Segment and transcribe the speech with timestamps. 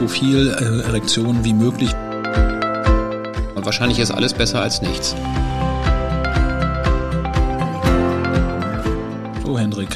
[0.00, 1.94] so viel äh, Erektion wie möglich.
[3.54, 5.14] Und wahrscheinlich ist alles besser als nichts.
[9.44, 9.90] So, Hendrik,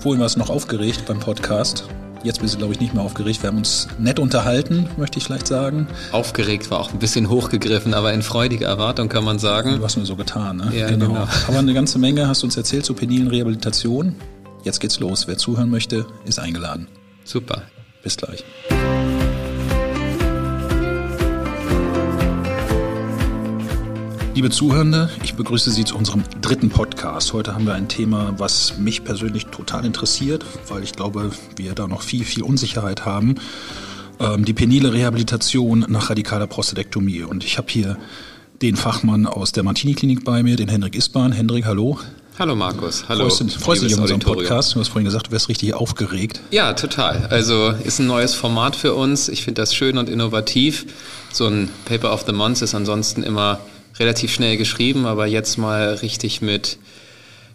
[0.00, 1.84] vorhin warst du noch aufgeregt beim Podcast.
[2.24, 3.42] Jetzt bist du, glaube ich, nicht mehr aufgeregt.
[3.42, 5.86] Wir haben uns nett unterhalten, möchte ich vielleicht sagen.
[6.10, 9.76] Aufgeregt war auch ein bisschen hochgegriffen, aber in freudiger Erwartung kann man sagen.
[9.76, 10.72] Du hast nur so getan, ne?
[10.74, 11.08] Ja, genau.
[11.08, 11.28] genau.
[11.46, 14.16] Aber eine ganze Menge hast du uns erzählt zur penilen Rehabilitation.
[14.64, 15.28] Jetzt geht's los.
[15.28, 16.88] Wer zuhören möchte, ist eingeladen.
[17.24, 17.62] Super.
[18.02, 18.42] Bis gleich.
[24.34, 27.32] Liebe Zuhörende, ich begrüße Sie zu unserem dritten Podcast.
[27.32, 31.86] Heute haben wir ein Thema, was mich persönlich total interessiert, weil ich glaube, wir da
[31.86, 33.36] noch viel, viel Unsicherheit haben.
[34.18, 37.22] Ähm, die penile Rehabilitation nach radikaler Prostatektomie.
[37.22, 37.96] Und ich habe hier
[38.60, 41.30] den Fachmann aus der Martini-Klinik bei mir, den Hendrik Isbahn.
[41.30, 42.00] Hendrik, hallo.
[42.36, 43.30] Hallo Markus, hallo.
[43.30, 44.74] Freust, du, dich auf unseren Podcast?
[44.74, 46.40] Du hast vorhin gesagt, du wärst richtig aufgeregt.
[46.50, 47.28] Ja, total.
[47.30, 49.28] Also ist ein neues Format für uns.
[49.28, 50.86] Ich finde das schön und innovativ.
[51.32, 53.60] So ein Paper of the Month ist ansonsten immer
[53.98, 56.78] relativ schnell geschrieben, aber jetzt mal richtig mit,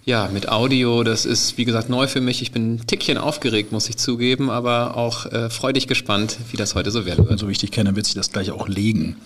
[0.05, 1.03] ja, mit Audio.
[1.03, 2.41] Das ist, wie gesagt, neu für mich.
[2.41, 6.75] Ich bin ein Tickchen aufgeregt, muss ich zugeben, aber auch äh, freudig gespannt, wie das
[6.75, 7.39] heute so werden wird.
[7.39, 9.17] So wie ich dich kenne, wird sich das gleich auch legen.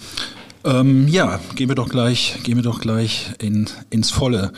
[0.65, 4.53] Ähm, ja, gehen wir doch gleich, gehen wir doch gleich in, ins Volle.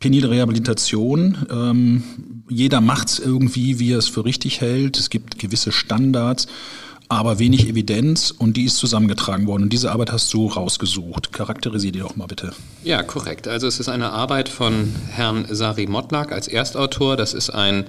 [0.00, 1.46] Penile Rehabilitation.
[1.50, 2.02] Ähm,
[2.48, 4.98] jeder macht es irgendwie, wie er es für richtig hält.
[4.98, 6.46] Es gibt gewisse Standards
[7.08, 9.64] aber wenig Evidenz und die ist zusammengetragen worden.
[9.64, 11.32] Und diese Arbeit hast du rausgesucht.
[11.32, 12.52] Charakterisiere die doch mal bitte.
[12.82, 13.46] Ja, korrekt.
[13.46, 17.16] Also es ist eine Arbeit von Herrn Sari Motlak als Erstautor.
[17.16, 17.84] Das ist ein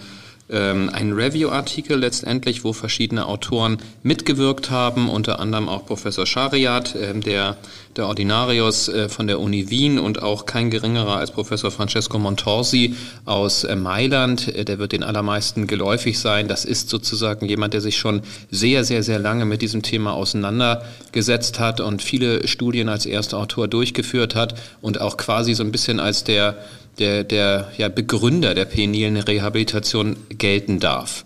[0.47, 7.19] ähm, ein Review-Artikel letztendlich, wo verschiedene Autoren mitgewirkt haben, unter anderem auch Professor Schariat, äh,
[7.19, 7.57] der,
[7.95, 12.95] der Ordinarius äh, von der Uni Wien und auch kein geringerer als Professor Francesco Montorsi
[13.25, 14.47] aus äh, Mailand.
[14.55, 16.47] Äh, der wird den allermeisten geläufig sein.
[16.47, 21.59] Das ist sozusagen jemand, der sich schon sehr, sehr, sehr lange mit diesem Thema auseinandergesetzt
[21.59, 25.99] hat und viele Studien als erster Autor durchgeführt hat und auch quasi so ein bisschen
[25.99, 26.55] als der
[26.99, 31.25] der, der ja, Begründer der penilen Rehabilitation gelten darf.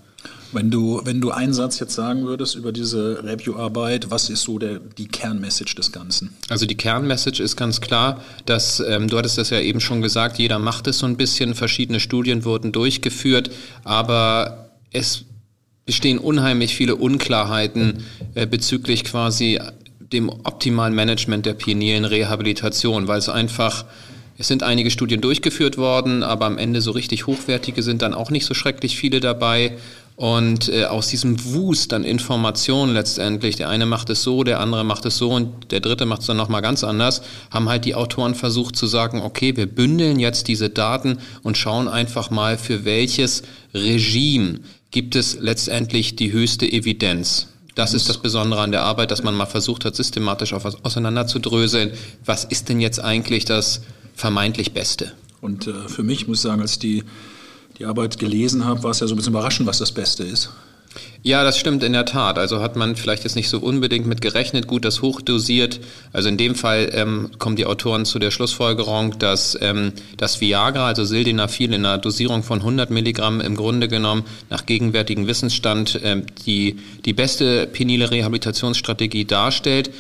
[0.52, 4.58] Wenn du, wenn du einen Satz jetzt sagen würdest über diese Review-Arbeit, was ist so
[4.58, 6.34] der, die Kernmessage des Ganzen?
[6.50, 10.40] Also die Kernmessage ist ganz klar, dass, ähm, du hattest das ja eben schon gesagt,
[10.40, 13.52] jeder macht es so ein bisschen, verschiedene Studien wurden durchgeführt,
[13.84, 15.26] aber es
[15.86, 18.04] bestehen unheimlich viele Unklarheiten
[18.34, 19.60] äh, bezüglich quasi
[20.00, 23.86] dem optimalen Management der penilen Rehabilitation, weil es einfach
[24.40, 28.32] es sind einige Studien durchgeführt worden, aber am Ende so richtig hochwertige sind dann auch
[28.32, 29.74] nicht so schrecklich viele dabei.
[30.16, 34.86] Und äh, aus diesem Wust an Informationen letztendlich, der eine macht es so, der andere
[34.86, 37.96] macht es so und der dritte macht es dann nochmal ganz anders, haben halt die
[37.96, 42.86] Autoren versucht zu sagen, okay, wir bündeln jetzt diese Daten und schauen einfach mal, für
[42.86, 44.62] welches Regime
[44.92, 47.48] gibt es letztendlich die höchste Evidenz.
[47.76, 50.84] Das ist das Besondere an der Arbeit, dass man mal versucht hat, systematisch auf was
[50.84, 51.92] auseinanderzudröseln.
[52.24, 53.82] Was ist denn jetzt eigentlich das
[54.20, 55.14] vermeintlich Beste.
[55.42, 57.04] Und äh, für mich muss ich sagen, als ich die,
[57.78, 60.50] die Arbeit gelesen habe, war es ja so ein bisschen überraschend, was das Beste ist.
[61.22, 62.38] Ja, das stimmt in der Tat.
[62.38, 65.80] Also hat man vielleicht jetzt nicht so unbedingt mit gerechnet, gut, das hochdosiert.
[66.12, 70.88] Also in dem Fall ähm, kommen die Autoren zu der Schlussfolgerung, dass ähm, das Viagra,
[70.88, 76.24] also Sildenafil in einer Dosierung von 100 Milligramm im Grunde genommen nach gegenwärtigem Wissensstand ähm,
[76.46, 79.92] die, die beste penile Rehabilitationsstrategie darstellt.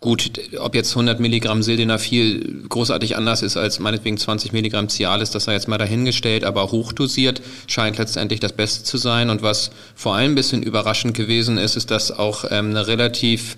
[0.00, 5.44] Gut, ob jetzt 100 Milligramm Sildenafil großartig anders ist als meinetwegen 20 Milligramm Cialis, das
[5.44, 9.28] sei jetzt mal dahingestellt, aber hochdosiert scheint letztendlich das Beste zu sein.
[9.28, 13.56] Und was vor allem ein bisschen überraschend gewesen ist, ist, dass auch ähm, eine relativ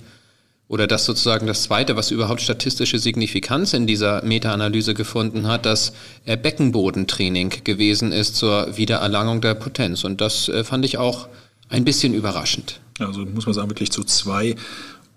[0.66, 5.92] oder das sozusagen das zweite, was überhaupt statistische Signifikanz in dieser Meta-Analyse gefunden hat, dass
[6.24, 10.04] äh, Beckenbodentraining gewesen ist zur Wiedererlangung der Potenz.
[10.04, 11.28] Und das äh, fand ich auch
[11.68, 12.80] ein bisschen überraschend.
[13.00, 14.54] Also muss man sagen, wirklich zu zwei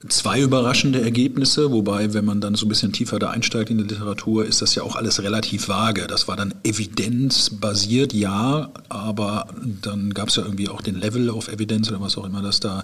[0.09, 3.83] zwei überraschende Ergebnisse, wobei, wenn man dann so ein bisschen tiefer da einsteigt in die
[3.83, 6.07] Literatur, ist das ja auch alles relativ vage.
[6.07, 9.47] Das war dann evidenzbasiert, ja, aber
[9.81, 12.59] dann gab es ja irgendwie auch den Level of Evidence oder was auch immer das
[12.59, 12.83] da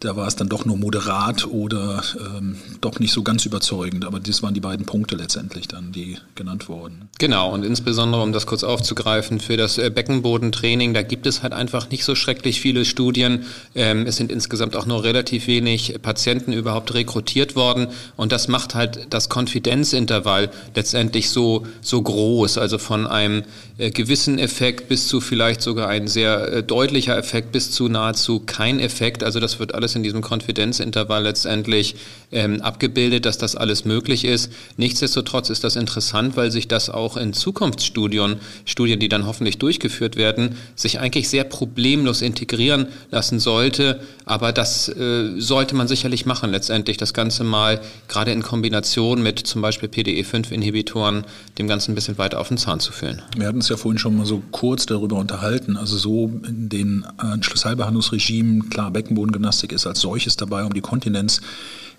[0.00, 4.04] da war es dann doch nur moderat oder ähm, doch nicht so ganz überzeugend.
[4.04, 7.08] Aber das waren die beiden Punkte letztendlich dann, die genannt wurden.
[7.18, 11.52] Genau, und insbesondere, um das kurz aufzugreifen, für das äh, Beckenbodentraining, da gibt es halt
[11.52, 13.46] einfach nicht so schrecklich viele Studien.
[13.74, 17.88] Ähm, es sind insgesamt auch nur relativ wenig Patienten überhaupt rekrutiert worden.
[18.16, 22.58] Und das macht halt das Konfidenzintervall letztendlich so, so groß.
[22.58, 23.44] Also von einem
[23.78, 28.40] äh, gewissen Effekt bis zu vielleicht sogar ein sehr äh, deutlicher Effekt bis zu nahezu
[28.40, 29.22] kein Effekt.
[29.22, 31.94] Also das wird alles alles in diesem Konfidenzintervall letztendlich
[32.32, 34.50] ähm, abgebildet, dass das alles möglich ist.
[34.76, 40.16] Nichtsdestotrotz ist das interessant, weil sich das auch in Zukunftsstudien, Studien, die dann hoffentlich durchgeführt
[40.16, 44.00] werden, sich eigentlich sehr problemlos integrieren lassen sollte.
[44.24, 49.38] Aber das äh, sollte man sicherlich machen, letztendlich das Ganze mal gerade in Kombination mit
[49.38, 51.24] zum Beispiel PDE5-Inhibitoren
[51.58, 53.22] dem Ganzen ein bisschen weiter auf den Zahn zu führen.
[53.36, 55.76] Wir hatten es ja vorhin schon mal so kurz darüber unterhalten.
[55.76, 61.40] Also so in den äh, Schlüsselbehandlungsregimen, klar, Beckenbodengymnastik ist als solches dabei, um die Kontinenz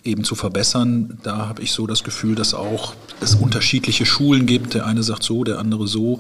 [0.03, 1.17] eben zu verbessern.
[1.23, 4.73] Da habe ich so das Gefühl, dass auch es unterschiedliche Schulen gibt.
[4.73, 6.19] Der eine sagt so, der andere so.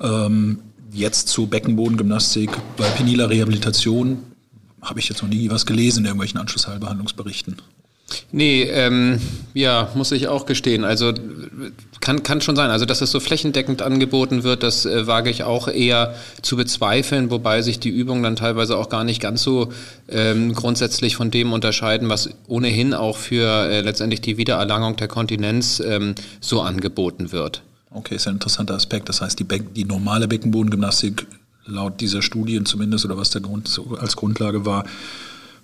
[0.00, 0.60] Ähm,
[0.92, 4.22] jetzt zu Beckenbodengymnastik bei peniler Rehabilitation
[4.80, 7.56] habe ich jetzt noch nie was gelesen in irgendwelchen Anschlussheilbehandlungsberichten.
[8.32, 9.20] Nee, ähm,
[9.54, 10.84] ja, muss ich auch gestehen.
[10.84, 11.12] Also
[12.00, 12.70] kann, kann schon sein.
[12.70, 17.30] Also dass es so flächendeckend angeboten wird, das äh, wage ich auch eher zu bezweifeln,
[17.30, 19.72] wobei sich die Übungen dann teilweise auch gar nicht ganz so
[20.08, 25.80] ähm, grundsätzlich von dem unterscheiden, was ohnehin auch für äh, letztendlich die Wiedererlangung der Kontinenz
[25.80, 27.62] ähm, so angeboten wird.
[27.90, 29.08] Okay, ist ein interessanter Aspekt.
[29.08, 31.26] Das heißt, die, Be die normale Beckenbodengymnastik
[31.66, 34.84] laut dieser Studien zumindest oder was der Grund als Grundlage war,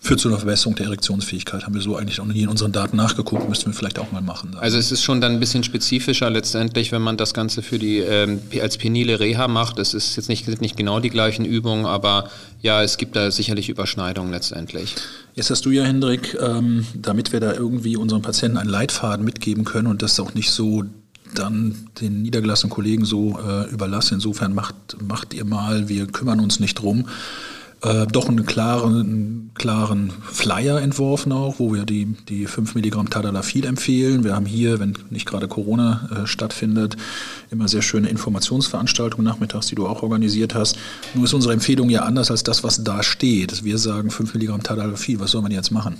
[0.02, 1.64] führt zu einer Verbesserung der Erektionsfähigkeit.
[1.64, 4.22] Haben wir so eigentlich auch nie in unseren Daten nachgeguckt, müssten wir vielleicht auch mal
[4.22, 4.56] machen.
[4.58, 7.98] Also es ist schon dann ein bisschen spezifischer letztendlich, wenn man das Ganze für die
[7.98, 9.78] ähm, als penile Reha macht.
[9.78, 12.30] Es ist jetzt nicht, nicht genau die gleichen Übungen, aber
[12.62, 14.94] ja, es gibt da sicherlich Überschneidungen letztendlich.
[15.34, 19.64] Jetzt hast du ja, Hendrik, ähm, damit wir da irgendwie unseren Patienten einen Leitfaden mitgeben
[19.64, 20.84] können und das auch nicht so
[21.34, 24.14] dann den niedergelassenen Kollegen so äh, überlassen.
[24.14, 24.74] Insofern macht,
[25.06, 27.06] macht ihr mal, wir kümmern uns nicht drum
[27.82, 33.10] äh, doch einen klaren, einen klaren Flyer entworfen auch, wo wir die, die 5 Milligramm
[33.10, 34.24] Tadalafil empfehlen.
[34.24, 36.96] Wir haben hier, wenn nicht gerade Corona äh, stattfindet,
[37.50, 40.76] immer sehr schöne Informationsveranstaltungen nachmittags, die du auch organisiert hast.
[41.14, 43.64] Nur ist unsere Empfehlung ja anders als das, was da steht.
[43.64, 45.96] Wir sagen 5 Milligramm Tadalafil, was soll man jetzt machen?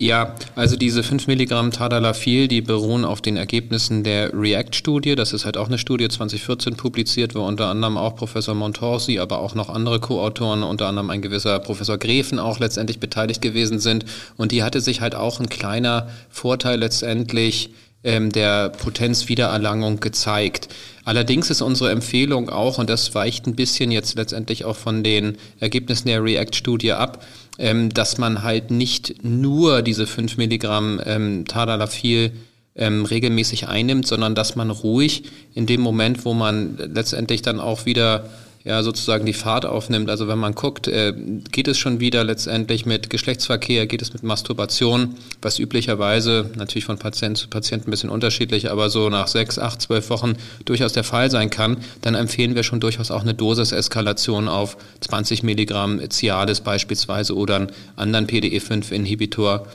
[0.00, 5.16] Ja, also diese 5 Milligramm Tadalafil, die beruhen auf den Ergebnissen der REACT-Studie.
[5.16, 9.40] Das ist halt auch eine Studie 2014 publiziert, wo unter anderem auch Professor Montorsi, aber
[9.40, 14.04] auch noch andere Co-Autoren, unter anderem ein gewisser Professor Grefen auch letztendlich beteiligt gewesen sind.
[14.36, 17.70] Und die hatte sich halt auch ein kleiner Vorteil letztendlich
[18.04, 20.68] ähm, der Potenzwiedererlangung gezeigt.
[21.04, 25.38] Allerdings ist unsere Empfehlung auch, und das weicht ein bisschen jetzt letztendlich auch von den
[25.58, 27.24] Ergebnissen der REACT-Studie ab,
[27.58, 32.32] ähm, dass man halt nicht nur diese 5 Milligramm ähm, Tadalafil
[32.76, 35.24] ähm, regelmäßig einnimmt, sondern dass man ruhig
[35.54, 38.28] in dem Moment, wo man letztendlich dann auch wieder
[38.64, 40.10] ja sozusagen die Fahrt aufnimmt.
[40.10, 41.12] Also wenn man guckt, äh,
[41.50, 46.98] geht es schon wieder letztendlich mit Geschlechtsverkehr, geht es mit Masturbation, was üblicherweise natürlich von
[46.98, 50.34] Patient zu Patient ein bisschen unterschiedlich, aber so nach sechs, acht, zwölf Wochen
[50.64, 55.42] durchaus der Fall sein kann, dann empfehlen wir schon durchaus auch eine Dosiseskalation auf 20
[55.42, 59.66] Milligramm Cialis beispielsweise oder einen anderen PDE5-Inhibitor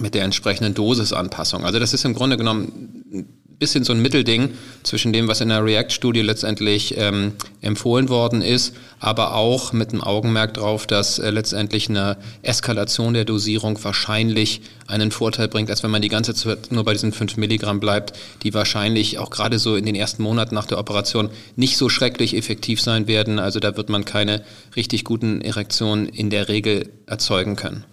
[0.00, 1.64] mit der entsprechenden Dosisanpassung.
[1.64, 3.26] Also das ist im Grunde genommen
[3.58, 4.50] bisschen so ein Mittelding
[4.84, 10.02] zwischen dem, was in der React-Studie letztendlich ähm, empfohlen worden ist, aber auch mit einem
[10.02, 15.90] Augenmerk darauf, dass äh, letztendlich eine Eskalation der Dosierung wahrscheinlich einen Vorteil bringt, als wenn
[15.90, 18.12] man die ganze Zeit nur bei diesen 5 Milligramm bleibt,
[18.44, 22.36] die wahrscheinlich auch gerade so in den ersten Monaten nach der Operation nicht so schrecklich
[22.36, 23.38] effektiv sein werden.
[23.40, 24.42] Also da wird man keine
[24.76, 27.84] richtig guten Erektionen in der Regel erzeugen können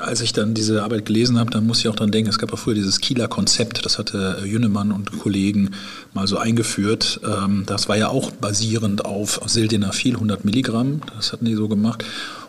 [0.00, 2.50] als ich dann diese Arbeit gelesen habe, dann muss ich auch dran denken, es gab
[2.50, 5.70] ja früher dieses Kieler Konzept, das hatte Jünnemann und Kollegen
[6.14, 7.20] mal so eingeführt.
[7.24, 12.04] Ähm, das war ja auch basierend auf Sildenafil 100 Milligramm, das hatten die so gemacht.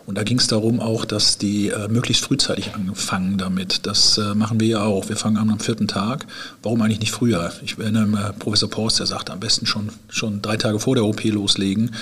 [0.06, 3.86] Und da ging es darum auch, dass die äh, möglichst frühzeitig anfangen damit.
[3.86, 5.08] Das äh, machen wir ja auch.
[5.08, 6.26] Wir fangen an am vierten Tag.
[6.62, 7.52] Warum eigentlich nicht früher?
[7.64, 11.04] Ich erinnere mich, Professor Post, der sagte, am besten schon, schon drei Tage vor der
[11.04, 11.94] OP loslegen.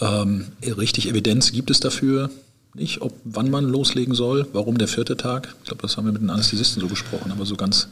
[0.00, 0.46] Ähm,
[0.78, 2.30] richtig Evidenz gibt es dafür
[2.74, 5.54] nicht, ob wann man loslegen soll, warum der vierte Tag.
[5.62, 7.88] Ich glaube, das haben wir mit den Anästhesisten so besprochen, aber so ganz,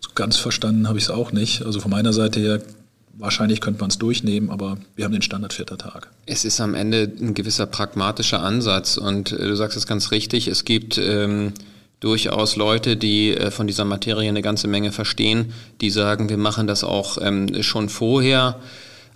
[0.00, 1.62] so ganz verstanden habe ich es auch nicht.
[1.62, 2.62] Also von meiner Seite her,
[3.18, 6.08] wahrscheinlich könnte man es durchnehmen, aber wir haben den Standard vierter Tag.
[6.26, 10.48] Es ist am Ende ein gewisser pragmatischer Ansatz und äh, du sagst es ganz richtig,
[10.48, 11.52] es gibt ähm,
[12.00, 15.52] durchaus Leute, die äh, von dieser Materie eine ganze Menge verstehen,
[15.82, 18.58] die sagen, wir machen das auch ähm, schon vorher.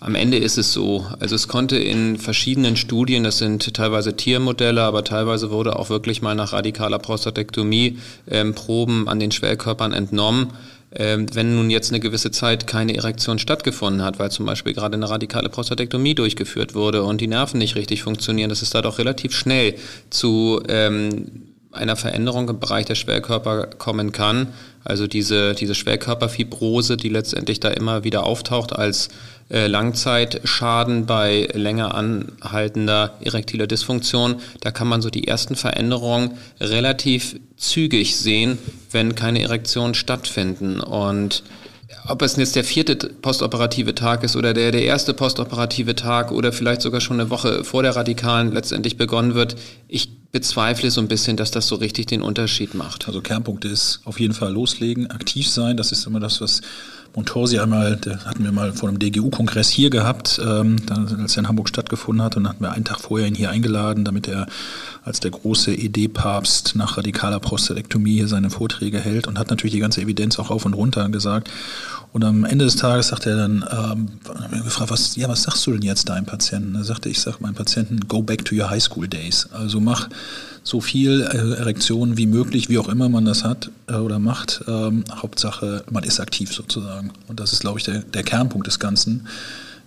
[0.05, 1.07] Am Ende ist es so.
[1.19, 6.21] Also es konnte in verschiedenen Studien, das sind teilweise Tiermodelle, aber teilweise wurde auch wirklich
[6.21, 7.99] mal nach radikaler Prostatektomie
[8.31, 10.49] ähm, Proben an den Schwellkörpern entnommen.
[10.95, 14.95] Ähm, wenn nun jetzt eine gewisse Zeit keine Erektion stattgefunden hat, weil zum Beispiel gerade
[14.95, 18.99] eine radikale Prostatektomie durchgeführt wurde und die Nerven nicht richtig funktionieren, das ist da doch
[18.99, 19.75] relativ schnell
[20.11, 24.49] zu ähm, einer Veränderung im Bereich der Schwellkörper kommen kann.
[24.85, 29.09] Also diese, diese Schwellkörperfibrose, die letztendlich da immer wieder auftaucht als
[29.51, 34.37] äh, Langzeitschaden bei länger anhaltender erektiler Dysfunktion.
[34.61, 38.59] Da kann man so die ersten Veränderungen relativ zügig sehen,
[38.91, 40.81] wenn keine Erektionen stattfinden.
[40.81, 41.43] Und
[42.07, 46.53] ob es jetzt der vierte postoperative Tag ist oder der, der erste postoperative Tag oder
[46.53, 49.57] vielleicht sogar schon eine Woche vor der Radikalen letztendlich begonnen wird,
[49.89, 53.07] ich bezweifle so ein bisschen, dass das so richtig den Unterschied macht.
[53.07, 55.77] Also Kernpunkt ist auf jeden Fall loslegen, aktiv sein.
[55.77, 56.61] Das ist immer das, was
[57.15, 61.49] Montorsi einmal, der hatten wir mal vor einem DGU-Kongress hier gehabt, ähm, als er in
[61.49, 62.37] Hamburg stattgefunden hat.
[62.37, 64.49] Und dann hatten wir einen Tag vorher ihn hier eingeladen, damit er
[65.05, 69.81] als der große ED-Papst nach radikaler Prostatektomie hier seine Vorträge hält und hat natürlich die
[69.81, 71.49] ganze Evidenz auch auf und runter gesagt.
[72.15, 75.73] Und am Ende des Tages sagt er dann, ähm, gefragt, was, ja, was sagst du
[75.73, 76.77] denn jetzt deinem Patienten?
[76.77, 79.49] Er sagte, ich sage meinem Patienten, go back to your high school days.
[79.53, 80.09] Also mach
[80.63, 84.63] so viel äh, Erektion wie möglich, wie auch immer man das hat äh, oder macht.
[84.69, 87.11] Ähm, Hauptsache, man ist aktiv sozusagen.
[87.27, 89.27] Und das ist, glaube ich, der, der Kernpunkt des Ganzen,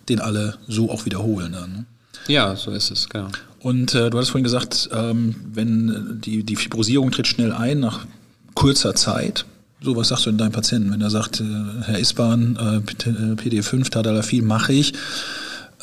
[0.10, 1.72] den alle so auch wiederholen dann.
[1.72, 1.86] Ne?
[2.28, 3.30] Ja, so ist es, genau.
[3.62, 8.06] Und äh, du hast vorhin gesagt, ähm, wenn die, die Fibrosierung tritt schnell ein nach
[8.54, 9.46] kurzer Zeit.
[9.80, 11.44] So, was sagst du denn deinem Patienten, wenn er sagt, äh,
[11.84, 12.92] Herr Isbahn, äh,
[13.36, 14.94] PD5, Tadalafil mache ich,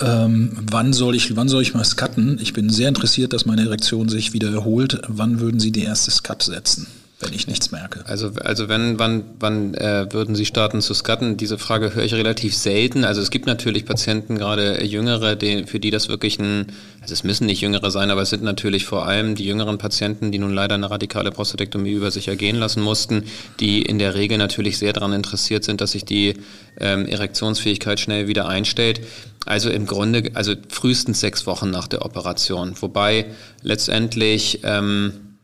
[0.01, 2.41] ähm, wann soll ich, wann soll ich mal scutten?
[2.43, 5.01] Ich bin sehr interessiert, dass meine Erektion sich wieder erholt.
[5.07, 6.89] Wann würden Sie die erste Scut setzen?
[7.21, 8.05] wenn ich nichts merke.
[8.07, 11.37] Also, also wenn, wann, wann äh, würden Sie starten zu scutten?
[11.37, 13.05] Diese Frage höre ich relativ selten.
[13.05, 16.67] Also es gibt natürlich Patienten, gerade Jüngere, die, für die das wirklich ein,
[17.05, 20.33] also es müssen nicht Jüngere sein, aber es sind natürlich vor allem die jüngeren Patienten,
[20.33, 23.25] die nun leider eine radikale Prostatektomie über sich ergehen lassen mussten,
[23.61, 26.33] die in der Regel natürlich sehr daran interessiert sind, dass sich die
[26.81, 29.03] ähm, Erektionsfähigkeit schnell wieder einstellt.
[29.45, 32.75] Also im Grunde, also frühestens sechs Wochen nach der Operation.
[32.81, 33.27] Wobei
[33.61, 35.37] letztendlich, ähm,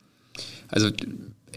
[0.69, 0.89] also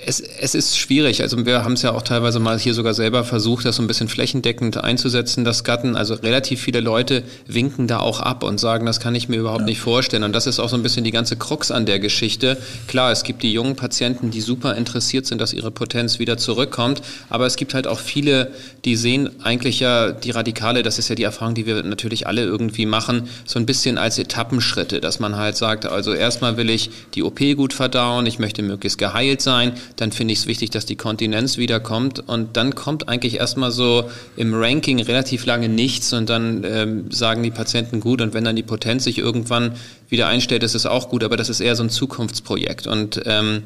[0.05, 1.21] es, es ist schwierig.
[1.21, 3.87] Also wir haben es ja auch teilweise mal hier sogar selber versucht, das so ein
[3.87, 5.95] bisschen flächendeckend einzusetzen, das Gatten.
[5.95, 9.61] Also relativ viele Leute winken da auch ab und sagen, das kann ich mir überhaupt
[9.61, 9.67] ja.
[9.67, 10.23] nicht vorstellen.
[10.23, 12.57] Und das ist auch so ein bisschen die ganze Krux an der Geschichte.
[12.87, 17.01] Klar, es gibt die jungen Patienten, die super interessiert sind, dass ihre Potenz wieder zurückkommt.
[17.29, 18.51] Aber es gibt halt auch viele,
[18.85, 22.43] die sehen eigentlich ja die Radikale, das ist ja die Erfahrung, die wir natürlich alle
[22.43, 26.89] irgendwie machen, so ein bisschen als Etappenschritte, dass man halt sagt, also erstmal will ich
[27.15, 30.85] die OP gut verdauen, ich möchte möglichst geheilt sein, dann finde ich es wichtig, dass
[30.85, 32.19] die Kontinenz wiederkommt.
[32.27, 37.43] Und dann kommt eigentlich erstmal so im Ranking relativ lange nichts und dann ähm, sagen
[37.43, 38.21] die Patienten gut.
[38.21, 39.73] Und wenn dann die Potenz sich irgendwann
[40.09, 41.23] wieder einstellt, ist es auch gut.
[41.23, 42.87] Aber das ist eher so ein Zukunftsprojekt.
[42.87, 43.63] Und ähm,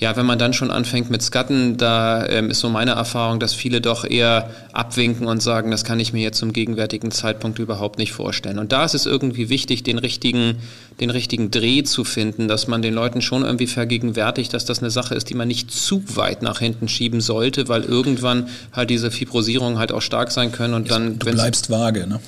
[0.00, 3.52] ja, wenn man dann schon anfängt mit Scutten, da ähm, ist so meine Erfahrung, dass
[3.52, 7.98] viele doch eher abwinken und sagen, das kann ich mir jetzt zum gegenwärtigen Zeitpunkt überhaupt
[7.98, 8.60] nicht vorstellen.
[8.60, 10.58] Und da ist es irgendwie wichtig, den richtigen,
[11.00, 14.90] den richtigen Dreh zu finden, dass man den Leuten schon irgendwie vergegenwärtigt, dass das eine
[14.90, 19.10] Sache ist, die man nicht zu weit nach hinten schieben sollte, weil irgendwann halt diese
[19.10, 21.18] Fibrosierung halt auch stark sein können und dann.
[21.18, 22.20] Du bleibst vage, ne?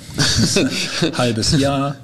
[1.16, 1.94] Halbes Jahr.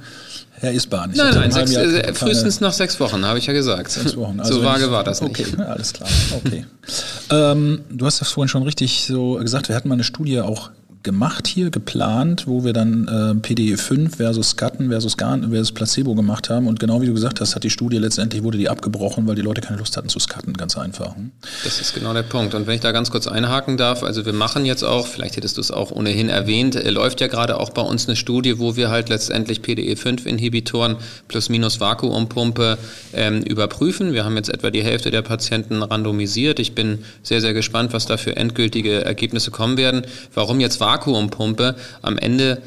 [0.66, 1.12] Herr Isbahn.
[1.12, 3.88] Ich nein, nein, sechs, äh, frühestens nach sechs Wochen, habe ich ja gesagt.
[3.90, 4.40] Sechs Wochen.
[4.46, 5.30] Also so vage war das nicht.
[5.30, 6.08] Okay, alles klar.
[6.44, 6.66] Okay.
[7.30, 9.68] ähm, du hast das vorhin schon richtig so gesagt.
[9.68, 10.70] Wir hatten mal eine Studie auch
[11.06, 16.16] gemacht hier, geplant, wo wir dann äh, PDE 5 versus Scatten versus, Garn, versus Placebo
[16.16, 16.66] gemacht haben.
[16.66, 19.42] Und genau wie du gesagt hast, hat die Studie letztendlich wurde die abgebrochen, weil die
[19.42, 21.14] Leute keine Lust hatten zu scatten, ganz einfach.
[21.62, 22.54] Das ist genau der Punkt.
[22.54, 25.56] Und wenn ich da ganz kurz einhaken darf, also wir machen jetzt auch, vielleicht hättest
[25.56, 28.74] du es auch ohnehin erwähnt, äh, läuft ja gerade auch bei uns eine Studie, wo
[28.74, 30.96] wir halt letztendlich PDE 5 Inhibitoren
[31.28, 32.78] plus minus Vakuumpumpe
[33.14, 34.12] ähm, überprüfen.
[34.12, 36.58] Wir haben jetzt etwa die Hälfte der Patienten randomisiert.
[36.58, 40.02] Ich bin sehr, sehr gespannt, was da für endgültige Ergebnisse kommen werden.
[40.34, 40.95] Warum jetzt Vakuum?
[40.96, 41.76] Vakuumpumpe.
[42.02, 42.62] Am Ende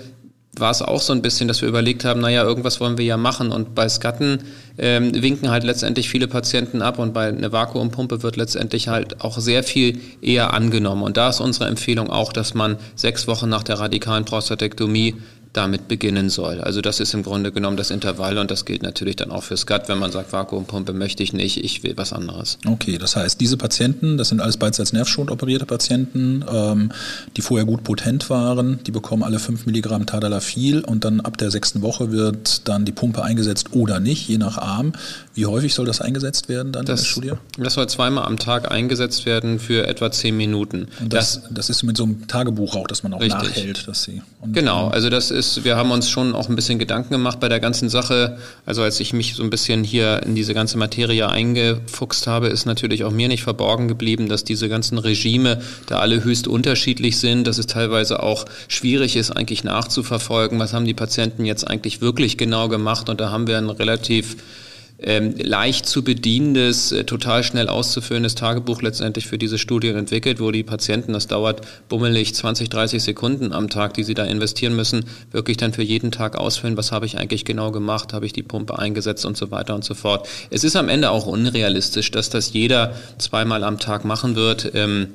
[0.58, 3.18] war es auch so ein bisschen, dass wir überlegt haben, naja, irgendwas wollen wir ja
[3.18, 3.52] machen.
[3.52, 4.40] Und bei Skatten
[4.78, 9.38] ähm, winken halt letztendlich viele Patienten ab und bei einer Vakuumpumpe wird letztendlich halt auch
[9.40, 11.04] sehr viel eher angenommen.
[11.04, 15.16] Und da ist unsere Empfehlung auch, dass man sechs Wochen nach der radikalen Prostatektomie
[15.54, 16.62] damit beginnen soll.
[16.62, 19.58] Also das ist im Grunde genommen das Intervall und das gilt natürlich dann auch für
[19.58, 22.60] SCAT, wenn man sagt, Vakuumpumpe möchte ich nicht, ich will was anderes.
[22.68, 26.92] Okay, das heißt, diese Patienten, das sind alles beidseits nervschonend operierte Patienten, ähm,
[27.36, 31.50] die vorher gut potent waren, die bekommen alle 5 Milligramm Tadalafil und dann ab der
[31.50, 34.94] sechsten Woche wird dann die Pumpe eingesetzt oder nicht, je nach Arm.
[35.34, 37.32] Wie häufig soll das eingesetzt werden dann das, in der Studie?
[37.58, 40.90] Das soll zweimal am Tag eingesetzt werden für etwa 10 Minuten.
[41.00, 43.42] Das, das, das ist mit so einem Tagebuch auch, dass man auch richtig.
[43.42, 44.22] nachhält, dass sie.
[44.54, 47.60] genau, also das ist wir haben uns schon auch ein bisschen Gedanken gemacht bei der
[47.60, 48.38] ganzen Sache.
[48.66, 52.66] Also als ich mich so ein bisschen hier in diese ganze Materie eingefuchst habe, ist
[52.66, 57.48] natürlich auch mir nicht verborgen geblieben, dass diese ganzen Regime da alle höchst unterschiedlich sind,
[57.48, 62.38] dass es teilweise auch schwierig ist, eigentlich nachzuverfolgen, was haben die Patienten jetzt eigentlich wirklich
[62.38, 63.10] genau gemacht.
[63.10, 64.38] Und da haben wir ein relativ
[65.02, 70.52] ähm, leicht zu bedienendes, äh, total schnell auszufüllendes Tagebuch letztendlich für diese Studien entwickelt, wo
[70.52, 75.06] die Patienten, das dauert bummelig 20, 30 Sekunden am Tag, die sie da investieren müssen,
[75.32, 78.44] wirklich dann für jeden Tag ausfüllen, was habe ich eigentlich genau gemacht, habe ich die
[78.44, 80.28] Pumpe eingesetzt und so weiter und so fort.
[80.50, 84.72] Es ist am Ende auch unrealistisch, dass das jeder zweimal am Tag machen wird.
[84.74, 85.08] Ähm,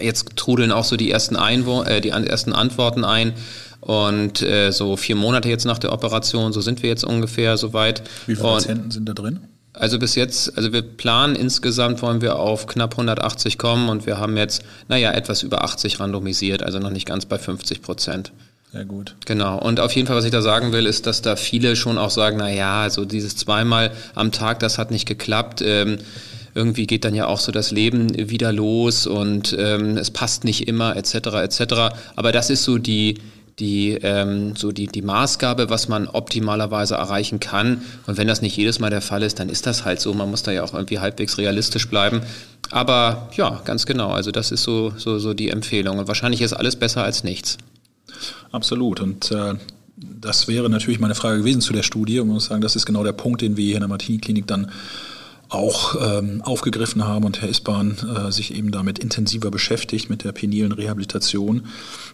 [0.00, 3.34] Jetzt trudeln auch so die ersten, Einwo äh, die ersten Antworten ein.
[3.80, 8.02] Und äh, so vier Monate jetzt nach der Operation, so sind wir jetzt ungefähr soweit.
[8.26, 9.40] Wie viele Patienten sind da drin?
[9.72, 14.18] Also bis jetzt, also wir planen insgesamt wollen wir auf knapp 180 kommen und wir
[14.18, 18.32] haben jetzt, naja, etwas über 80 randomisiert, also noch nicht ganz bei 50 Prozent.
[18.70, 19.16] Sehr gut.
[19.26, 19.58] Genau.
[19.58, 22.10] Und auf jeden Fall, was ich da sagen will, ist, dass da viele schon auch
[22.10, 25.62] sagen, na ja, also dieses zweimal am Tag, das hat nicht geklappt.
[25.62, 25.98] Ähm,
[26.54, 30.68] irgendwie geht dann ja auch so das Leben wieder los und ähm, es passt nicht
[30.68, 31.14] immer etc.
[31.42, 31.94] etc.
[32.16, 33.18] Aber das ist so die
[33.58, 37.82] die ähm, so die die Maßgabe, was man optimalerweise erreichen kann.
[38.06, 40.14] Und wenn das nicht jedes Mal der Fall ist, dann ist das halt so.
[40.14, 42.22] Man muss da ja auch irgendwie halbwegs realistisch bleiben.
[42.70, 44.12] Aber ja, ganz genau.
[44.12, 45.98] Also das ist so so so die Empfehlung.
[45.98, 47.58] Und wahrscheinlich ist alles besser als nichts.
[48.50, 49.00] Absolut.
[49.00, 49.54] Und äh
[50.20, 52.20] das wäre natürlich meine Frage gewesen zu der Studie.
[52.20, 54.46] Und ich muss sagen, das ist genau der Punkt, den wir hier in der Martini-Klinik
[54.46, 54.70] dann
[55.54, 60.32] auch ähm, aufgegriffen haben und Herr Isbahn äh, sich eben damit intensiver beschäftigt, mit der
[60.32, 61.66] penilen Rehabilitation.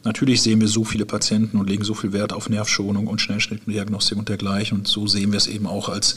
[0.05, 4.19] Natürlich sehen wir so viele Patienten und legen so viel Wert auf Nervschonung und Schnellschnittdiagnostik
[4.19, 4.79] und dergleichen.
[4.79, 6.17] Und so sehen wir es eben auch als,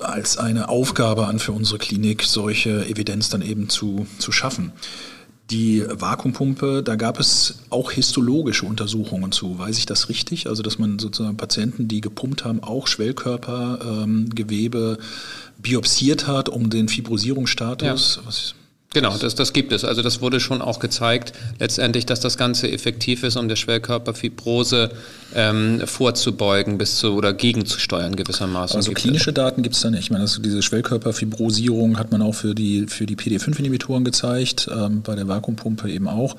[0.00, 4.72] als eine Aufgabe an für unsere Klinik, solche Evidenz dann eben zu, zu schaffen.
[5.50, 9.58] Die Vakuumpumpe, da gab es auch histologische Untersuchungen zu.
[9.58, 10.46] Weiß ich das richtig?
[10.46, 15.04] Also, dass man sozusagen Patienten, die gepumpt haben, auch Schwellkörpergewebe ähm,
[15.64, 18.20] biopsiert hat, um den Fibrosierungsstatus.
[18.24, 18.32] Ja.
[18.94, 19.84] Genau, das, das gibt es.
[19.84, 24.92] Also das wurde schon auch gezeigt, letztendlich, dass das Ganze effektiv ist, um der Schwellkörperfibrose
[25.34, 28.76] ähm, vorzubeugen bis zu oder gegenzusteuern gewissermaßen.
[28.76, 29.34] Also klinische es.
[29.34, 30.00] Daten gibt es da nicht.
[30.00, 35.02] Ich meine, also diese Schwellkörperfibrosierung hat man auch für die, für die PD5-Inhibitoren gezeigt, ähm,
[35.02, 36.36] bei der Vakuumpumpe eben auch.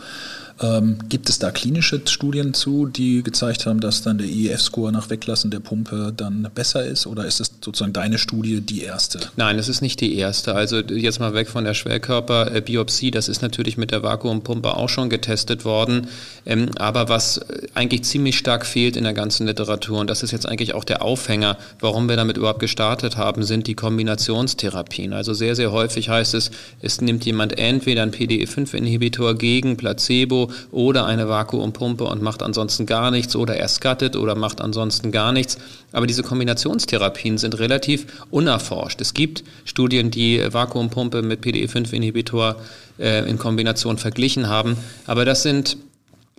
[0.62, 5.10] Ähm, gibt es da klinische Studien zu, die gezeigt haben, dass dann der IEF-Score nach
[5.10, 7.08] Weglassen der Pumpe dann besser ist?
[7.08, 9.20] Oder ist es sozusagen deine Studie die erste?
[9.36, 10.56] Nein, es ist nicht die erste.
[10.56, 13.12] Also jetzt mal weg von der Schwellkörperbiopsie.
[13.12, 16.08] Das ist natürlich mit der Vakuumpumpe auch schon getestet worden.
[16.46, 17.42] Ähm, aber was
[17.74, 21.02] eigentlich ziemlich stark fehlt in der ganzen Literatur, und das ist jetzt eigentlich auch der
[21.02, 25.12] Aufhänger, warum wir damit überhaupt gestartet haben, sind die Kombinationstherapien.
[25.12, 31.06] Also sehr, sehr häufig heißt es, es nimmt jemand entweder einen PDE5-Inhibitor gegen Placebo oder
[31.06, 35.58] eine Vakuumpumpe und macht ansonsten gar nichts oder er skattet oder macht ansonsten gar nichts.
[35.92, 39.02] Aber diese Kombinationstherapien sind relativ unerforscht.
[39.02, 42.56] Es gibt Studien, die Vakuumpumpe mit PDE5-Inhibitor
[43.00, 45.78] äh, in Kombination verglichen haben, aber das sind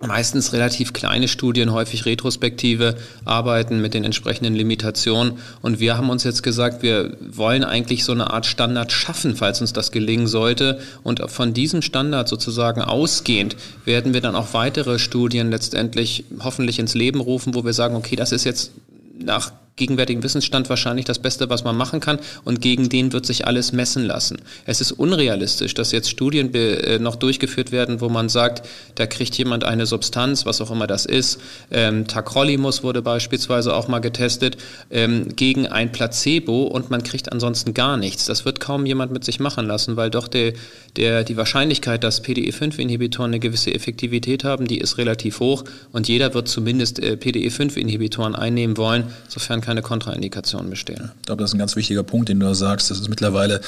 [0.05, 5.39] meistens relativ kleine Studien, häufig retrospektive Arbeiten mit den entsprechenden Limitationen.
[5.63, 9.59] Und wir haben uns jetzt gesagt, wir wollen eigentlich so eine Art Standard schaffen, falls
[9.59, 10.79] uns das gelingen sollte.
[11.03, 13.55] Und von diesem Standard sozusagen ausgehend
[13.85, 18.15] werden wir dann auch weitere Studien letztendlich hoffentlich ins Leben rufen, wo wir sagen, okay,
[18.15, 18.71] das ist jetzt
[19.19, 23.47] nach gegenwärtigen Wissensstand wahrscheinlich das Beste, was man machen kann und gegen den wird sich
[23.47, 24.39] alles messen lassen.
[24.65, 29.37] Es ist unrealistisch, dass jetzt Studien äh, noch durchgeführt werden, wo man sagt, da kriegt
[29.37, 31.39] jemand eine Substanz, was auch immer das ist.
[31.71, 34.57] Ähm, Tacrolimus wurde beispielsweise auch mal getestet
[34.89, 38.25] ähm, gegen ein Placebo und man kriegt ansonsten gar nichts.
[38.25, 40.53] Das wird kaum jemand mit sich machen lassen, weil doch der,
[40.95, 46.33] der, die Wahrscheinlichkeit, dass PDE5-Inhibitoren eine gewisse Effektivität haben, die ist relativ hoch und jeder
[46.33, 51.11] wird zumindest äh, PDE5-Inhibitoren einnehmen wollen, sofern keine Kontraindikationen bestehen.
[51.19, 52.89] Ich glaube, das ist ein ganz wichtiger Punkt, den du da sagst.
[52.89, 53.59] Das ist mittlerweile,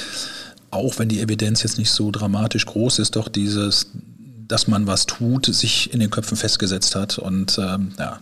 [0.70, 3.88] auch wenn die Evidenz jetzt nicht so dramatisch groß ist, doch dieses,
[4.48, 7.18] dass man was tut, sich in den Köpfen festgesetzt hat.
[7.18, 8.18] Und ähm, ja.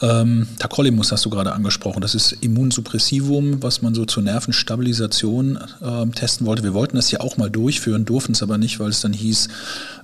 [0.00, 2.02] Ähm, Tacrolimus hast du gerade angesprochen.
[2.02, 6.62] Das ist Immunsuppressivum, was man so zur Nervenstabilisation äh, testen wollte.
[6.62, 9.48] Wir wollten das ja auch mal durchführen, durften es aber nicht, weil es dann hieß,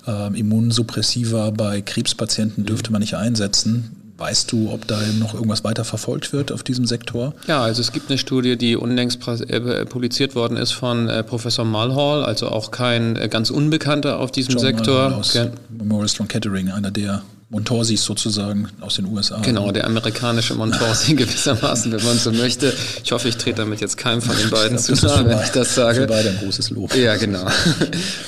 [0.08, 4.07] äh, Immunsuppressiva bei Krebspatienten dürfte man nicht einsetzen.
[4.18, 7.34] Weißt du, ob da noch irgendwas weiter verfolgt wird auf diesem Sektor?
[7.46, 11.64] Ja, also es gibt eine Studie, die unlängst äh, publiziert worden ist von äh, Professor
[11.64, 15.04] Mulhall, also auch kein äh, ganz Unbekannter auf diesem John Sektor.
[15.04, 19.40] Mulhall aus Memorial Sloan Kettering, einer der Montorsis sozusagen aus den USA.
[19.40, 22.74] Genau, der amerikanische Montorsi gewissermaßen, wenn man so möchte.
[23.02, 25.74] Ich hoffe, ich trete damit jetzt keinem von den beiden zu nahe, wenn ich das
[25.74, 26.02] sage.
[26.02, 26.94] Für beide ein großes Lob.
[26.94, 27.46] Ja, genau.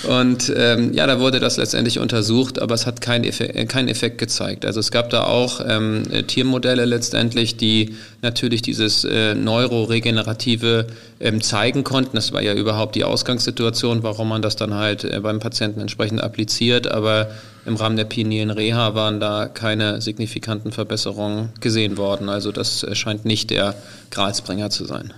[0.09, 4.17] Und ähm, ja, da wurde das letztendlich untersucht, aber es hat keinen Effekt, keinen Effekt
[4.17, 4.65] gezeigt.
[4.65, 10.87] Also es gab da auch ähm, Tiermodelle letztendlich, die natürlich dieses äh, Neuroregenerative
[11.21, 12.17] ähm, zeigen konnten.
[12.17, 16.23] Das war ja überhaupt die Ausgangssituation, warum man das dann halt äh, beim Patienten entsprechend
[16.23, 16.91] appliziert.
[16.91, 17.29] Aber
[17.67, 22.29] im Rahmen der penilen Reha waren da keine signifikanten Verbesserungen gesehen worden.
[22.29, 23.75] Also das scheint nicht der
[24.11, 25.13] Gralsbringer zu sein.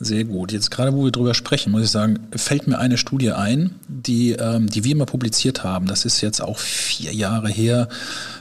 [0.00, 0.52] Sehr gut.
[0.52, 4.30] Jetzt gerade, wo wir drüber sprechen, muss ich sagen, fällt mir eine Studie ein, die,
[4.32, 5.86] ähm, die wir mal publiziert haben.
[5.86, 7.88] Das ist jetzt auch vier Jahre her,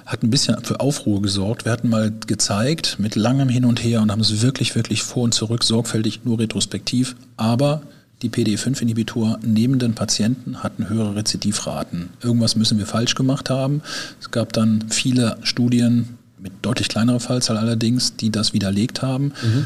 [0.06, 1.66] hat ein bisschen für Aufruhr gesorgt.
[1.66, 5.24] Wir hatten mal gezeigt, mit langem Hin und Her und haben es wirklich, wirklich vor
[5.24, 7.82] und zurück, sorgfältig, nur retrospektiv, aber
[8.22, 12.10] die PDE5-Inhibitor nehmenden Patienten hatten höhere Rezidivraten.
[12.22, 13.82] Irgendwas müssen wir falsch gemacht haben.
[14.20, 19.34] Es gab dann viele Studien mit deutlich kleinerer Fallzahl allerdings, die das widerlegt haben.
[19.44, 19.66] Mhm.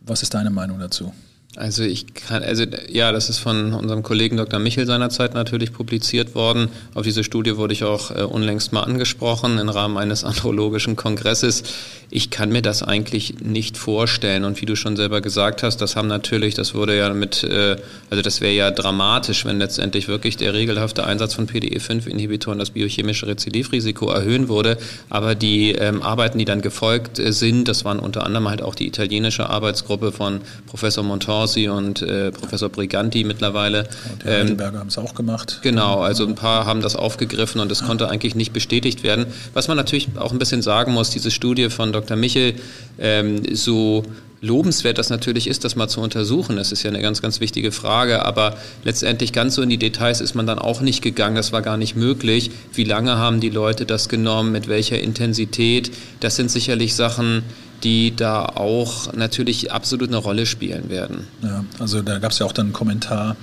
[0.00, 1.12] Was ist deine Meinung dazu?
[1.56, 4.60] Also ich kann, also ja, das ist von unserem Kollegen Dr.
[4.60, 6.68] Michel seinerzeit natürlich publiziert worden.
[6.92, 11.62] Auf diese Studie wurde ich auch äh, unlängst mal angesprochen im Rahmen eines andrologischen Kongresses.
[12.10, 14.44] Ich kann mir das eigentlich nicht vorstellen.
[14.44, 17.76] Und wie du schon selber gesagt hast, das haben natürlich, das wurde ja mit, äh,
[18.10, 23.28] also das wäre ja dramatisch, wenn letztendlich wirklich der regelhafte Einsatz von PDE5-Inhibitoren das biochemische
[23.28, 24.76] Rezidivrisiko erhöhen würde.
[25.08, 28.74] Aber die ähm, Arbeiten, die dann gefolgt äh, sind, das waren unter anderem halt auch
[28.74, 33.88] die italienische Arbeitsgruppe von Professor Montor Corsi und äh, Professor Briganti mittlerweile.
[34.12, 35.60] Und Herr ähm, haben es auch gemacht.
[35.62, 37.86] Genau, also ein paar haben das aufgegriffen und es ja.
[37.86, 39.26] konnte eigentlich nicht bestätigt werden.
[39.54, 42.16] Was man natürlich auch ein bisschen sagen muss, diese Studie von Dr.
[42.16, 42.54] Michel,
[42.98, 44.04] ähm, so
[44.40, 46.56] lobenswert das natürlich ist, das mal zu untersuchen.
[46.56, 48.24] Das ist ja eine ganz, ganz wichtige Frage.
[48.24, 51.36] Aber letztendlich ganz so in die Details ist man dann auch nicht gegangen.
[51.36, 52.50] Das war gar nicht möglich.
[52.72, 54.50] Wie lange haben die Leute das genommen?
[54.50, 55.92] Mit welcher Intensität?
[56.18, 57.44] Das sind sicherlich Sachen,
[57.82, 61.26] die da auch natürlich absolut eine Rolle spielen werden.
[61.42, 63.36] Ja, also da gab es ja auch dann einen Kommentar,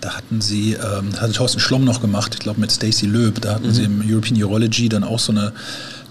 [0.00, 3.54] da hatten sie, ähm, hatte Thorsten Schlomm noch gemacht, ich glaube mit Stacey Löb, da
[3.54, 3.72] hatten mhm.
[3.72, 5.52] sie im European Urology dann auch so eine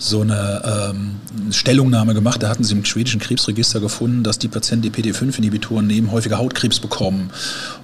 [0.02, 1.18] so eine ähm,
[1.52, 2.42] Stellungnahme gemacht.
[2.42, 6.80] Da hatten sie im schwedischen Krebsregister gefunden, dass die Patienten, die PD5-Inhibitoren nehmen, häufiger Hautkrebs
[6.80, 7.32] bekommen.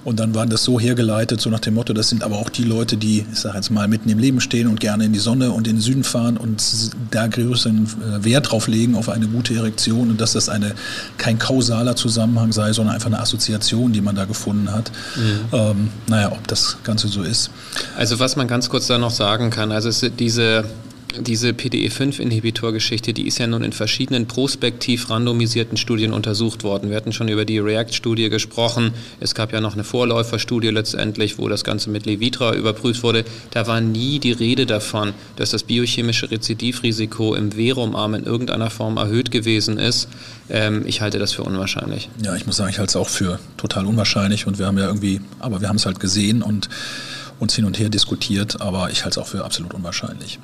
[0.02, 2.64] Und dann waren das so hergeleitet, so nach dem Motto, das sind aber auch die
[2.64, 5.52] Leute, die, ich sage jetzt mal, mitten im Leben stehen und gerne in die Sonne
[5.52, 6.62] und in den Süden fahren und
[7.10, 10.74] da größeren äh, Wert drauf legen auf eine gute Erektion und dass das eine,
[11.18, 14.90] kein kausaler Zusammenhang sei, sondern einfach eine Assoziation, die man da gefunden hat.
[15.16, 15.40] Mhm.
[15.52, 17.50] Ähm, naja, ob das Ganze so ist.
[17.94, 20.64] Also was man ganz kurz da noch sagen kann, also es diese
[21.20, 26.90] diese PDE5-Inhibitor-Geschichte, die ist ja nun in verschiedenen prospektiv randomisierten Studien untersucht worden.
[26.90, 28.92] Wir hatten schon über die REACT-Studie gesprochen.
[29.20, 33.24] Es gab ja noch eine Vorläuferstudie letztendlich, wo das Ganze mit Levitra überprüft wurde.
[33.50, 38.96] Da war nie die Rede davon, dass das biochemische Rezidivrisiko im Verumarm in irgendeiner Form
[38.96, 40.08] erhöht gewesen ist.
[40.48, 42.08] Ähm, ich halte das für unwahrscheinlich.
[42.22, 44.86] Ja, ich muss sagen, ich halte es auch für total unwahrscheinlich und wir haben ja
[44.86, 46.68] irgendwie, aber wir haben es halt gesehen und
[47.38, 50.38] uns hin und her diskutiert, aber ich halte es auch für absolut unwahrscheinlich.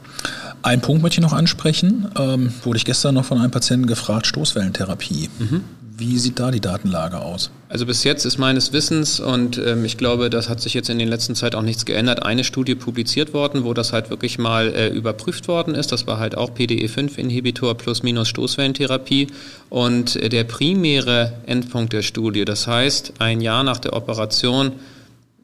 [0.63, 4.27] Ein Punkt möchte ich noch ansprechen, ähm, wurde ich gestern noch von einem Patienten gefragt,
[4.27, 5.31] Stoßwellentherapie.
[5.39, 5.65] Mhm.
[5.95, 7.51] Wie sieht da die Datenlage aus?
[7.69, 10.99] Also bis jetzt ist meines Wissens, und ähm, ich glaube, das hat sich jetzt in
[10.99, 14.69] den letzten Zeit auch nichts geändert, eine Studie publiziert worden, wo das halt wirklich mal
[14.69, 15.93] äh, überprüft worden ist.
[15.93, 19.29] Das war halt auch PDE5-Inhibitor plus minus Stoßwellentherapie.
[19.69, 24.73] Und äh, der primäre Endpunkt der Studie, das heißt ein Jahr nach der Operation,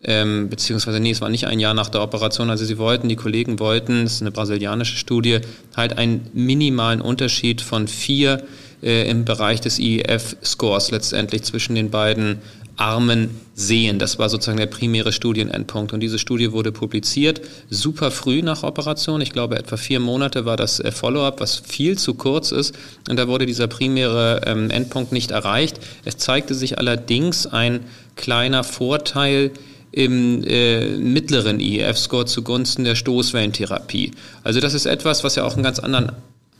[0.04, 3.16] ähm, beziehungsweise nee, es war nicht ein Jahr nach der Operation, also sie wollten, die
[3.16, 5.40] Kollegen wollten, das ist eine brasilianische Studie,
[5.76, 8.44] halt einen minimalen Unterschied von vier
[8.82, 12.38] äh, im Bereich des IEF-Scores letztendlich zwischen den beiden
[12.78, 13.98] Armen sehen.
[13.98, 15.92] Das war sozusagen der primäre Studienendpunkt.
[15.92, 19.20] Und diese Studie wurde publiziert, super früh nach Operation.
[19.20, 22.78] Ich glaube, etwa vier Monate war das äh, Follow-up, was viel zu kurz ist.
[23.10, 25.80] Und da wurde dieser primäre ähm, Endpunkt nicht erreicht.
[26.04, 27.80] Es zeigte sich allerdings ein
[28.14, 29.50] kleiner Vorteil
[29.92, 34.12] im äh, mittleren IEF-Score zugunsten der Stoßwellentherapie.
[34.44, 36.12] Also das ist etwas, was ja auch einen ganz anderen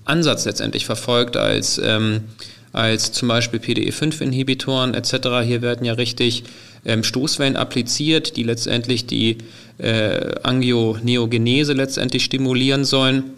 [0.05, 2.23] Ansatz letztendlich verfolgt als, ähm,
[2.73, 5.45] als zum Beispiel PDE5-Inhibitoren etc.
[5.45, 6.45] Hier werden ja richtig
[6.85, 9.38] ähm, Stoßwellen appliziert, die letztendlich die
[9.79, 13.38] äh, Angioneogenese letztendlich stimulieren sollen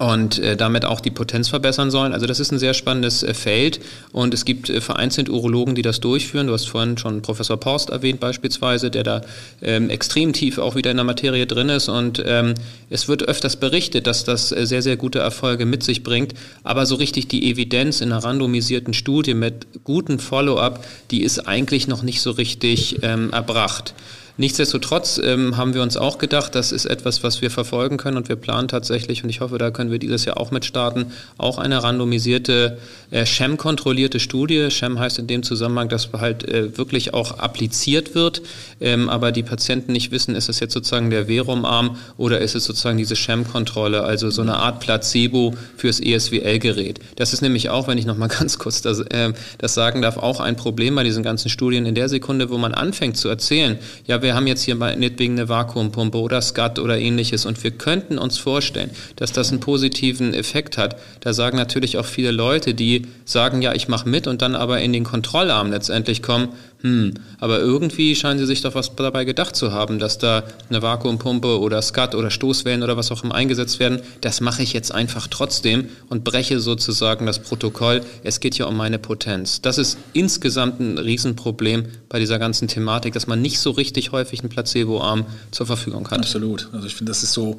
[0.00, 2.14] und äh, damit auch die Potenz verbessern sollen.
[2.14, 3.80] Also das ist ein sehr spannendes äh, Feld
[4.12, 6.46] und es gibt äh, vereinzelt Urologen, die das durchführen.
[6.46, 9.20] Du hast vorhin schon Professor Porst erwähnt beispielsweise, der da
[9.60, 12.54] ähm, extrem tief auch wieder in der Materie drin ist und ähm,
[12.88, 16.32] es wird öfters berichtet, dass das äh, sehr, sehr gute Erfolge mit sich bringt,
[16.64, 21.88] aber so richtig die Evidenz in einer randomisierten Studie mit gutem Follow-up, die ist eigentlich
[21.88, 23.92] noch nicht so richtig ähm, erbracht.
[24.36, 28.28] Nichtsdestotrotz ähm, haben wir uns auch gedacht, das ist etwas, was wir verfolgen können und
[28.28, 31.06] wir planen tatsächlich, und ich hoffe, da können wir dieses Jahr auch mit starten,
[31.38, 32.78] auch eine randomisierte,
[33.10, 34.70] äh, Sham-kontrollierte Studie.
[34.70, 38.42] Sham heißt in dem Zusammenhang, dass halt äh, wirklich auch appliziert wird,
[38.80, 42.64] ähm, aber die Patienten nicht wissen, ist es jetzt sozusagen der Verumarm oder ist es
[42.64, 47.00] sozusagen diese Sham-Kontrolle, also so eine Art Placebo fürs ESWL-Gerät.
[47.16, 50.40] Das ist nämlich auch, wenn ich nochmal ganz kurz das, äh, das sagen darf, auch
[50.40, 54.19] ein Problem bei diesen ganzen Studien in der Sekunde, wo man anfängt zu erzählen, ja,
[54.22, 58.38] wir haben jetzt hier meinetwegen eine Vakuumpumpe oder SCAT oder ähnliches und wir könnten uns
[58.38, 60.96] vorstellen, dass das einen positiven Effekt hat.
[61.20, 64.80] Da sagen natürlich auch viele Leute, die sagen, ja, ich mache mit und dann aber
[64.80, 66.50] in den Kontrollarm letztendlich kommen,
[66.82, 70.80] hm, aber irgendwie scheinen sie sich doch was dabei gedacht zu haben, dass da eine
[70.80, 74.00] Vakuumpumpe oder Skat oder Stoßwellen oder was auch immer eingesetzt werden.
[74.22, 78.00] Das mache ich jetzt einfach trotzdem und breche sozusagen das Protokoll.
[78.24, 79.60] Es geht ja um meine Potenz.
[79.60, 84.40] Das ist insgesamt ein Riesenproblem bei dieser ganzen Thematik, dass man nicht so richtig häufig
[84.40, 86.18] einen Placeboarm zur Verfügung hat.
[86.18, 86.68] Absolut.
[86.72, 87.58] Also ich finde, das ist so,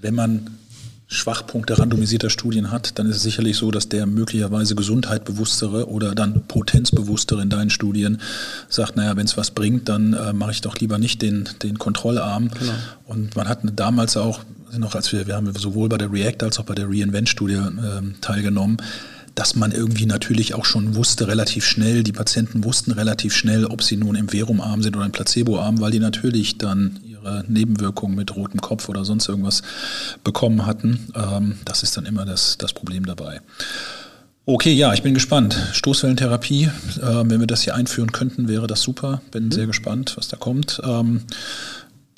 [0.00, 0.50] wenn man
[1.06, 6.46] Schwachpunkte randomisierter Studien hat, dann ist es sicherlich so, dass der möglicherweise gesundheitbewusstere oder dann
[6.48, 8.20] potenzbewusstere in deinen Studien
[8.68, 11.78] sagt, naja, wenn es was bringt, dann äh, mache ich doch lieber nicht den, den
[11.78, 12.48] Kontrollarm.
[12.48, 12.72] Genau.
[13.06, 14.40] Und man hat damals auch,
[14.76, 18.20] noch als wir, wir haben sowohl bei der React als auch bei der Reinvent-Studie äh,
[18.22, 18.78] teilgenommen,
[19.34, 23.82] dass man irgendwie natürlich auch schon wusste, relativ schnell, die Patienten wussten relativ schnell, ob
[23.82, 28.34] sie nun im Verumarm sind oder im Placeboarm, weil die natürlich dann ihre Nebenwirkungen mit
[28.36, 29.62] rotem Kopf oder sonst irgendwas
[30.22, 31.08] bekommen hatten.
[31.14, 33.40] Ähm, das ist dann immer das, das Problem dabei.
[34.46, 35.56] Okay, ja, ich bin gespannt.
[35.72, 39.22] Stoßwellentherapie, äh, wenn wir das hier einführen könnten, wäre das super.
[39.30, 39.52] Bin mhm.
[39.52, 40.82] sehr gespannt, was da kommt.
[40.84, 41.22] Ähm,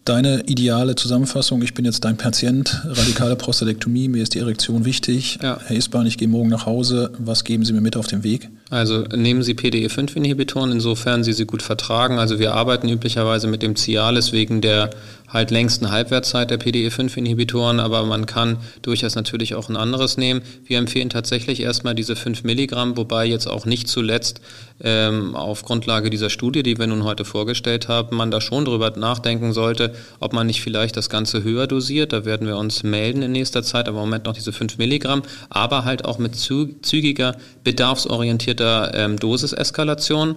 [0.08, 5.38] deine ideale Zusammenfassung, ich bin jetzt dein Patient, radikale Prostatektomie, mir ist die Erektion wichtig.
[5.42, 5.58] Ja.
[5.66, 7.10] Herr Isbahn, ich gehe morgen nach Hause.
[7.18, 8.48] Was geben Sie mir mit auf den Weg?
[8.70, 12.18] Also nehmen Sie PDE5-Inhibitoren, insofern Sie sie gut vertragen.
[12.18, 14.90] Also wir arbeiten üblicherweise mit dem Cialis wegen der
[15.36, 20.42] halt längsten Halbwertszeit der PDE5-Inhibitoren, aber man kann durchaus natürlich auch ein anderes nehmen.
[20.64, 24.40] Wir empfehlen tatsächlich erstmal diese 5 Milligramm, wobei jetzt auch nicht zuletzt
[24.82, 28.90] ähm, auf Grundlage dieser Studie, die wir nun heute vorgestellt haben, man da schon drüber
[28.96, 32.12] nachdenken sollte, ob man nicht vielleicht das Ganze höher dosiert.
[32.12, 35.22] Da werden wir uns melden in nächster Zeit, aber im Moment noch diese 5 Milligramm,
[35.50, 40.36] aber halt auch mit zügiger, bedarfsorientierter ähm, Dosiseskalation.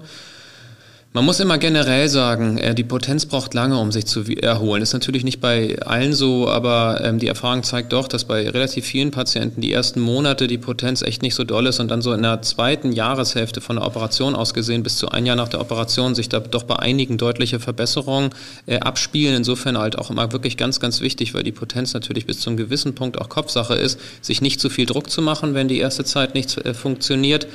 [1.12, 4.84] Man muss immer generell sagen, äh, die Potenz braucht lange, um sich zu erholen.
[4.84, 8.86] Ist natürlich nicht bei allen so, aber ähm, die Erfahrung zeigt doch, dass bei relativ
[8.86, 12.14] vielen Patienten die ersten Monate die Potenz echt nicht so doll ist und dann so
[12.14, 15.62] in der zweiten Jahreshälfte von der Operation aus gesehen bis zu ein Jahr nach der
[15.62, 18.30] Operation sich da doch bei einigen deutliche Verbesserungen
[18.68, 19.36] äh, abspielen.
[19.36, 22.58] Insofern halt auch immer wirklich ganz, ganz wichtig, weil die Potenz natürlich bis zu einem
[22.58, 26.04] gewissen Punkt auch Kopfsache ist, sich nicht zu viel Druck zu machen, wenn die erste
[26.04, 27.48] Zeit nicht äh, funktioniert.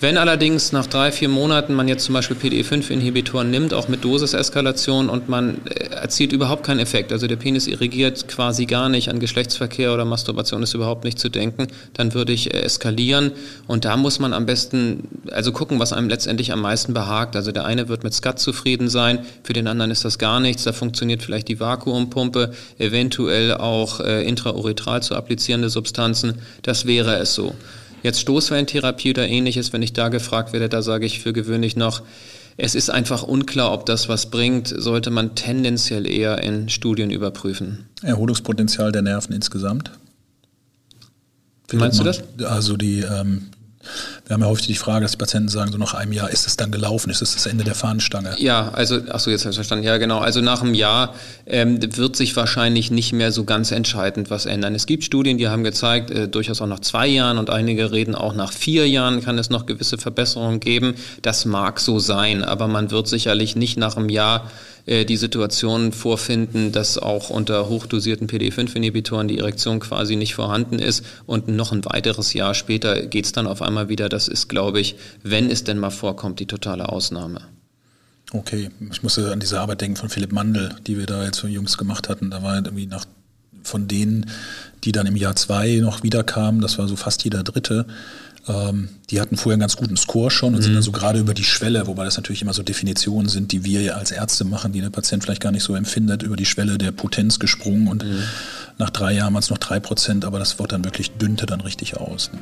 [0.00, 5.08] Wenn allerdings nach drei, vier Monaten man jetzt zum Beispiel PDE5-Inhibitoren nimmt, auch mit Dosiseskalation
[5.08, 9.18] und man äh, erzielt überhaupt keinen Effekt, also der Penis irrigiert quasi gar nicht, an
[9.18, 13.32] Geschlechtsverkehr oder Masturbation ist überhaupt nicht zu denken, dann würde ich äh, eskalieren
[13.66, 17.34] und da muss man am besten also gucken, was einem letztendlich am meisten behagt.
[17.34, 20.62] Also der eine wird mit Skat zufrieden sein, für den anderen ist das gar nichts,
[20.62, 27.34] da funktioniert vielleicht die Vakuumpumpe, eventuell auch äh, intrauretral zu applizierende Substanzen, das wäre es
[27.34, 27.52] so.
[28.02, 32.02] Jetzt Stoßwellentherapie oder ähnliches, wenn ich da gefragt werde, da sage ich für gewöhnlich noch,
[32.56, 37.86] es ist einfach unklar, ob das was bringt, sollte man tendenziell eher in Studien überprüfen.
[38.02, 39.92] Erholungspotenzial der Nerven insgesamt?
[41.68, 42.22] Wie meinst du das?
[42.44, 43.50] Also die ähm,
[44.26, 46.46] wir haben ja häufig die Frage, dass die Patienten sagen, so nach einem Jahr ist
[46.46, 48.34] es dann gelaufen, ist es das Ende der Fahnenstange?
[48.38, 49.84] Ja, also, ach so, jetzt habe ich verstanden.
[49.84, 50.18] Ja, genau.
[50.18, 51.14] Also nach einem Jahr
[51.46, 54.74] ähm, wird sich wahrscheinlich nicht mehr so ganz entscheidend was ändern.
[54.74, 58.14] Es gibt Studien, die haben gezeigt, äh, durchaus auch nach zwei Jahren und einige reden
[58.14, 60.94] auch nach vier Jahren kann es noch gewisse Verbesserungen geben.
[61.22, 64.50] Das mag so sein, aber man wird sicherlich nicht nach einem Jahr
[64.88, 71.04] äh, die Situation vorfinden, dass auch unter hochdosierten PD5-Inhibitoren die Erektion quasi nicht vorhanden ist
[71.26, 74.08] und noch ein weiteres Jahr später geht es dann auf einmal wieder.
[74.08, 77.42] Das ist, glaube ich, wenn es denn mal vorkommt, die totale Ausnahme.
[78.32, 81.48] Okay, ich musste an diese Arbeit denken von Philipp Mandel, die wir da jetzt für
[81.48, 82.30] Jungs gemacht hatten.
[82.30, 83.04] Da war irgendwie nach
[83.62, 84.26] von denen,
[84.84, 87.86] die dann im Jahr zwei noch wiederkamen, das war so fast jeder Dritte,
[88.48, 90.64] ähm, die hatten vorher einen ganz guten Score schon und mhm.
[90.64, 93.64] sind dann so gerade über die Schwelle, wobei das natürlich immer so Definitionen sind, die
[93.64, 96.46] wir ja als Ärzte machen, die der Patient vielleicht gar nicht so empfindet, über die
[96.46, 98.22] Schwelle der Potenz gesprungen und mhm.
[98.78, 101.60] nach drei Jahren waren es noch drei Prozent, aber das Wort dann wirklich dünnte dann
[101.60, 102.30] richtig aus.
[102.32, 102.38] Ne?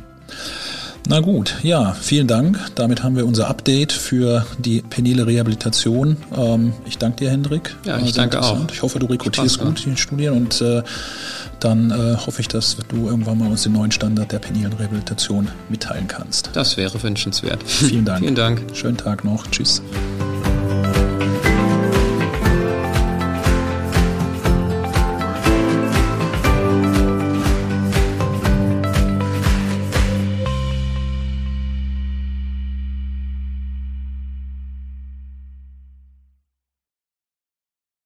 [1.08, 2.58] Na gut, ja, vielen Dank.
[2.74, 6.16] Damit haben wir unser Update für die penile Rehabilitation.
[6.36, 7.76] Ähm, ich danke dir, Hendrik.
[7.84, 8.58] Ja, ich danke auch.
[8.72, 10.82] Ich hoffe, du rekrutierst gut in den Studien und äh,
[11.60, 15.48] dann äh, hoffe ich, dass du irgendwann mal uns den neuen Standard der penilen Rehabilitation
[15.68, 16.50] mitteilen kannst.
[16.54, 17.62] Das wäre wünschenswert.
[17.64, 18.20] Vielen Dank.
[18.22, 18.62] Vielen Dank.
[18.74, 19.46] Schönen Tag noch.
[19.48, 19.82] Tschüss.